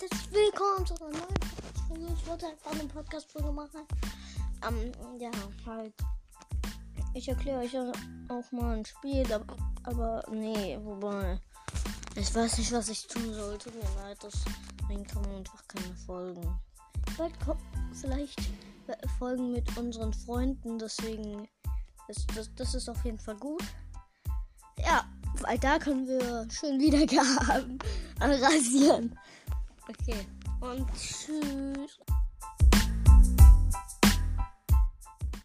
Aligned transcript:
willkommen 0.00 0.84
zu 0.84 0.94
einer 0.94 1.12
neuen 1.12 1.34
Podcast-Folge. 1.34 2.14
Ich 2.18 2.26
wollte 2.26 2.46
einfach 2.46 2.72
eine 2.72 2.84
Podcast-Folge 2.84 3.52
machen. 3.52 3.80
Ähm, 4.68 5.20
ja, 5.20 5.30
halt. 5.66 5.94
Ich 7.14 7.28
erkläre 7.28 7.60
euch 7.60 7.76
auch 7.76 8.52
mal 8.52 8.78
ein 8.78 8.84
Spiel, 8.84 9.24
aber, 9.32 9.56
aber 9.84 10.24
nee, 10.32 10.76
wobei. 10.82 11.38
Ich 12.16 12.34
weiß 12.34 12.58
nicht, 12.58 12.72
was 12.72 12.88
ich 12.88 13.06
tun 13.06 13.32
soll. 13.32 13.56
Tut 13.58 13.74
mir 13.74 14.02
leid, 14.02 14.18
deswegen 14.20 15.06
kommen 15.06 15.36
einfach 15.36 15.62
keine 15.68 15.94
Folgen. 16.06 16.60
Bald 17.16 17.38
kommen 17.40 17.60
vielleicht 17.92 18.40
Folgen 19.18 19.52
mit 19.52 19.76
unseren 19.76 20.12
Freunden, 20.12 20.76
deswegen 20.76 21.48
ist 22.08 22.26
das, 22.36 22.52
das 22.56 22.74
ist 22.74 22.88
auf 22.88 23.04
jeden 23.04 23.18
Fall 23.18 23.36
gut. 23.36 23.62
Ja, 24.78 25.04
weil 25.40 25.58
da 25.58 25.78
können 25.78 26.06
wir 26.08 26.48
schön 26.50 26.80
Wiedergaben 26.80 27.78
rasieren. 28.20 29.16
Okay, 29.86 30.26
und 30.60 30.86
tschüss. 30.94 31.93